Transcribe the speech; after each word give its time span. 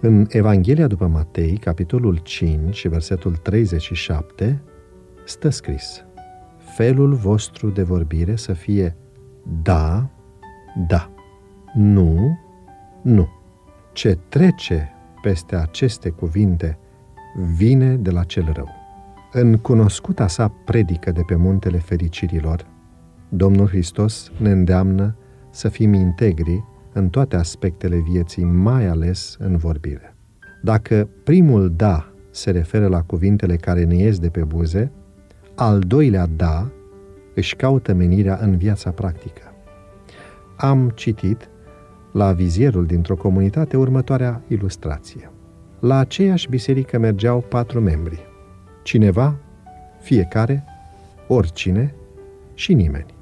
În 0.00 0.26
Evanghelia 0.28 0.86
după 0.86 1.06
Matei, 1.06 1.56
capitolul 1.56 2.16
5, 2.16 2.86
versetul 2.86 3.36
37, 3.36 4.62
stă 5.24 5.48
scris 5.48 6.04
Felul 6.56 7.14
vostru 7.14 7.70
de 7.70 7.82
vorbire 7.82 8.36
să 8.36 8.52
fie 8.52 8.96
da, 9.62 10.10
da, 10.88 11.10
nu, 11.74 12.38
nu. 13.02 13.28
Ce 13.92 14.18
trece 14.28 14.92
peste 15.22 15.56
aceste 15.56 16.10
cuvinte 16.10 16.78
vine 17.56 17.96
de 17.96 18.10
la 18.10 18.24
cel 18.24 18.50
rău. 18.52 18.68
În 19.32 19.56
cunoscuta 19.56 20.26
sa 20.26 20.48
predică 20.64 21.12
de 21.12 21.22
pe 21.26 21.34
muntele 21.34 21.78
fericirilor, 21.78 22.66
Domnul 23.28 23.68
Hristos 23.68 24.32
ne 24.36 24.50
îndeamnă 24.50 25.16
să 25.50 25.68
fim 25.68 25.92
integri 25.92 26.64
în 26.98 27.08
toate 27.08 27.36
aspectele 27.36 27.96
vieții, 27.96 28.44
mai 28.44 28.86
ales 28.86 29.36
în 29.38 29.56
vorbire. 29.56 30.14
Dacă 30.62 31.08
primul 31.24 31.72
da 31.76 32.12
se 32.30 32.50
referă 32.50 32.86
la 32.86 33.02
cuvintele 33.02 33.56
care 33.56 33.84
ne 33.84 33.94
ies 33.94 34.18
de 34.18 34.28
pe 34.28 34.44
buze, 34.44 34.92
al 35.54 35.78
doilea 35.78 36.26
da 36.26 36.70
își 37.34 37.56
caută 37.56 37.94
menirea 37.94 38.38
în 38.42 38.56
viața 38.56 38.90
practică. 38.90 39.42
Am 40.56 40.92
citit 40.94 41.48
la 42.12 42.32
vizierul 42.32 42.86
dintr-o 42.86 43.16
comunitate 43.16 43.76
următoarea 43.76 44.42
ilustrație. 44.48 45.30
La 45.80 45.98
aceeași 45.98 46.48
biserică 46.48 46.98
mergeau 46.98 47.40
patru 47.40 47.80
membri. 47.80 48.26
Cineva, 48.82 49.36
fiecare, 50.00 50.64
oricine 51.28 51.94
și 52.54 52.74
nimeni. 52.74 53.14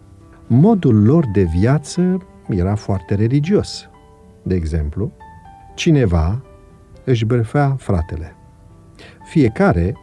Modul 0.46 1.04
lor 1.04 1.24
de 1.32 1.42
viață 1.42 2.26
era 2.48 2.74
foarte 2.74 3.14
religios. 3.14 3.88
De 4.42 4.54
exemplu, 4.54 5.12
cineva 5.74 6.42
își 7.04 7.24
bârfea 7.24 7.74
fratele. 7.78 8.36
Fiecare 9.24 9.96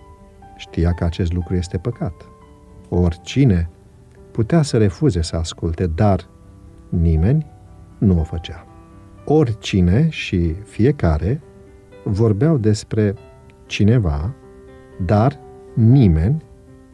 știa 0.55 0.91
că 0.91 1.03
acest 1.03 1.33
lucru 1.33 1.55
este 1.55 1.77
păcat. 1.77 2.13
Oricine 2.89 3.69
putea 4.31 4.61
să 4.61 4.77
refuze 4.77 5.21
să 5.21 5.35
asculte, 5.35 5.87
dar 5.87 6.27
nimeni 6.89 7.45
nu 7.97 8.19
o 8.19 8.23
făcea. 8.23 8.65
Oricine 9.25 10.09
și 10.09 10.53
fiecare 10.53 11.41
vorbeau 12.03 12.57
despre 12.57 13.13
cineva, 13.65 14.33
dar 15.05 15.39
nimeni 15.73 16.43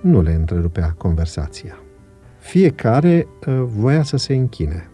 nu 0.01 0.21
le 0.21 0.33
întrerupea 0.33 0.93
conversația. 0.97 1.79
Fiecare 2.37 3.27
uh, 3.47 3.61
voia 3.65 4.03
să 4.03 4.17
se 4.17 4.33
închine, 4.33 4.89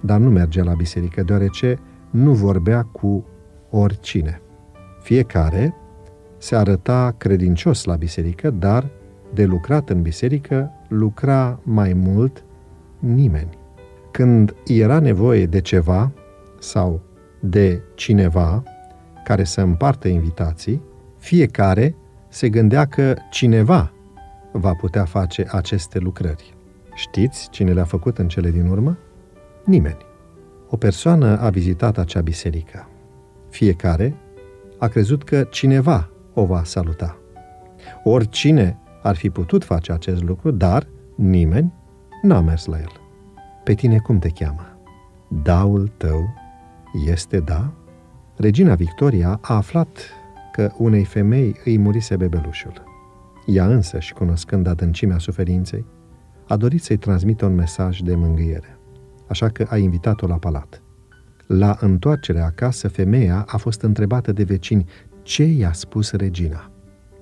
dar 0.00 0.18
nu 0.18 0.30
mergea 0.30 0.62
la 0.62 0.74
biserică, 0.74 1.22
deoarece 1.22 1.78
nu 2.10 2.32
vorbea 2.32 2.82
cu 2.82 3.24
oricine. 3.70 4.40
Fiecare 5.02 5.74
se 6.38 6.56
arăta 6.56 7.14
credincios 7.16 7.84
la 7.84 7.94
biserică, 7.94 8.50
dar 8.50 8.90
de 9.34 9.44
lucrat 9.44 9.90
în 9.90 10.02
biserică 10.02 10.70
lucra 10.88 11.60
mai 11.62 11.92
mult 11.92 12.44
nimeni. 12.98 13.58
Când 14.10 14.54
era 14.66 14.98
nevoie 14.98 15.46
de 15.46 15.60
ceva 15.60 16.12
sau 16.58 17.00
de 17.40 17.82
cineva 17.94 18.62
care 19.24 19.44
să 19.44 19.60
împartă 19.60 20.08
invitații, 20.08 20.82
fiecare 21.18 21.94
se 22.28 22.48
gândea 22.48 22.84
că 22.84 23.14
cineva 23.30 23.92
va 24.52 24.72
putea 24.72 25.04
face 25.04 25.46
aceste 25.50 25.98
lucrări. 25.98 26.54
Știți 26.94 27.48
cine 27.50 27.72
le-a 27.72 27.84
făcut 27.84 28.18
în 28.18 28.28
cele 28.28 28.50
din 28.50 28.66
urmă? 28.66 28.98
Nimeni. 29.64 30.08
O 30.68 30.76
persoană 30.76 31.38
a 31.40 31.50
vizitat 31.50 31.98
acea 31.98 32.20
biserică. 32.20 32.88
Fiecare 33.48 34.16
a 34.78 34.86
crezut 34.86 35.24
că 35.24 35.42
cineva 35.42 36.10
o 36.34 36.44
va 36.44 36.64
saluta. 36.64 37.18
Oricine 38.04 38.78
ar 39.02 39.16
fi 39.16 39.30
putut 39.30 39.64
face 39.64 39.92
acest 39.92 40.22
lucru, 40.22 40.50
dar 40.50 40.86
nimeni 41.14 41.72
n-a 42.22 42.40
mers 42.40 42.64
la 42.64 42.78
el. 42.78 42.92
Pe 43.64 43.74
tine 43.74 43.98
cum 43.98 44.18
te 44.18 44.28
cheamă? 44.28 44.78
Daul 45.42 45.92
tău 45.96 46.34
este 47.06 47.40
da? 47.40 47.72
Regina 48.36 48.74
Victoria 48.74 49.38
a 49.42 49.54
aflat 49.54 49.88
că 50.52 50.72
unei 50.76 51.04
femei 51.04 51.56
îi 51.64 51.78
murise 51.78 52.16
bebelușul. 52.16 52.82
Ea 53.46 53.66
însă, 53.66 53.98
și 53.98 54.12
cunoscând 54.12 54.66
adâncimea 54.66 55.18
suferinței, 55.18 55.84
a 56.48 56.56
dorit 56.56 56.82
să-i 56.82 56.96
transmită 56.96 57.44
un 57.44 57.54
mesaj 57.54 57.98
de 57.98 58.14
mângâiere, 58.14 58.78
așa 59.30 59.48
că 59.48 59.66
a 59.68 59.76
invitat-o 59.76 60.26
la 60.26 60.36
palat. 60.36 60.82
La 61.46 61.76
întoarcerea 61.80 62.44
acasă, 62.44 62.88
femeia 62.88 63.44
a 63.48 63.56
fost 63.56 63.82
întrebată 63.82 64.32
de 64.32 64.42
vecini 64.42 64.88
ce 65.22 65.44
i-a 65.44 65.72
spus 65.72 66.12
regina. 66.12 66.70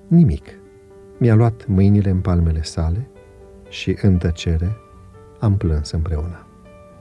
Nimic. 0.07 0.47
Mi-a 1.17 1.35
luat 1.35 1.67
mâinile 1.67 2.09
în 2.09 2.19
palmele 2.19 2.63
sale 2.63 3.09
și, 3.69 3.97
în 4.01 4.17
tăcere, 4.17 4.75
am 5.39 5.57
plâns 5.57 5.91
împreună. 5.91 6.47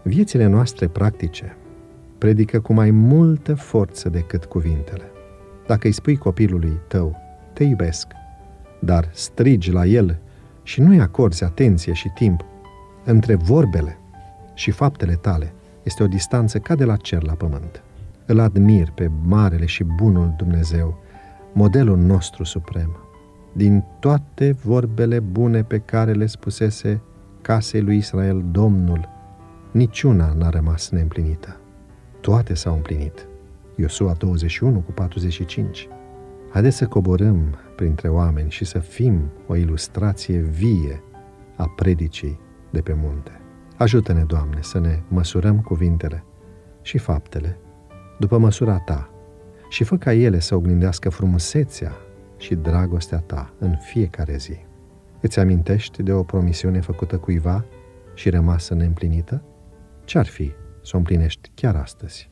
Viețile 0.03 0.47
noastre 0.47 0.89
practice 0.89 1.57
predică 2.19 2.61
cu 2.61 2.73
mai 2.73 2.91
multă 2.91 3.55
forță 3.55 4.09
decât 4.09 4.45
cuvintele. 4.45 5.05
Dacă 5.67 5.87
îi 5.87 5.93
spui 5.93 6.17
copilului 6.17 6.81
tău, 6.89 7.17
te 7.53 7.65
iubesc, 7.65 8.07
dar 8.81 9.09
strigi 9.13 9.73
la 9.73 9.87
el 9.87 10.21
și 10.63 10.81
nu-i 10.81 11.01
acorzi 11.01 11.45
atenție 11.45 11.93
și 11.93 12.09
timp, 12.15 12.45
între 13.05 13.35
vorbele 13.35 13.99
și 14.59 14.71
faptele 14.71 15.15
tale 15.15 15.53
este 15.83 16.03
o 16.03 16.07
distanță 16.07 16.59
ca 16.59 16.75
de 16.75 16.85
la 16.85 16.97
cer 16.97 17.23
la 17.23 17.33
pământ. 17.33 17.83
Îl 18.27 18.41
admir 18.41 18.91
pe 18.95 19.11
marele 19.23 19.67
și 19.67 19.85
bunul 19.85 20.35
Dumnezeu, 20.37 20.99
modelul 21.53 21.99
nostru 21.99 22.45
suprem. 22.45 22.97
Din 23.53 23.85
toate 24.01 24.53
vorbele 24.65 25.21
bune 25.21 25.63
pe 25.63 25.79
care 25.79 26.13
le 26.13 26.27
spusese 26.27 27.01
casei 27.43 27.81
lui 27.81 27.97
Israel 27.97 28.45
Domnul, 28.51 29.09
niciuna 29.71 30.33
n-a 30.33 30.49
rămas 30.49 30.91
neîmplinită. 30.91 31.57
Toate 32.21 32.55
s-au 32.55 32.75
împlinit. 32.75 33.27
Iosua 33.77 34.13
21 34.13 34.79
cu 34.79 34.93
45. 34.93 35.89
Haideți 36.51 36.77
să 36.77 36.87
coborâm 36.87 37.57
printre 37.77 38.09
oameni 38.09 38.51
și 38.51 38.65
să 38.65 38.79
fim 38.79 39.31
o 39.47 39.57
ilustrație 39.57 40.39
vie 40.39 41.03
a 41.57 41.73
predicii 41.77 42.41
de 42.71 42.81
pe 42.81 42.97
munte. 43.03 43.38
Ajută-ne, 43.79 44.23
Doamne, 44.23 44.59
să 44.61 44.79
ne 44.79 45.03
măsurăm 45.09 45.61
cuvintele 45.61 46.25
și 46.83 46.99
faptele 46.99 47.59
după 48.19 48.39
măsura 48.39 48.79
Ta 48.79 49.11
și 49.69 49.85
fă 49.85 49.97
ca 49.97 50.13
ele 50.13 50.39
să 50.39 50.55
oglindească 50.55 51.09
frumusețea 51.09 51.93
și 52.37 52.55
dragostea 52.55 53.19
Ta 53.19 53.55
în 53.59 53.77
fiecare 53.77 54.37
zi. 54.37 54.57
Îți 55.21 55.39
amintești 55.39 56.03
de 56.03 56.13
o 56.13 56.23
promisiune 56.23 56.81
făcută 56.81 57.19
cuiva 57.19 57.65
și 58.15 58.31
rămasă 58.31 58.75
neîmplinită? 58.75 59.43
Ce-ar 60.05 60.27
fi 60.27 60.53
să 60.83 60.91
o 60.95 60.97
împlinești 60.97 61.51
chiar 61.55 61.77
astăzi? 61.77 62.31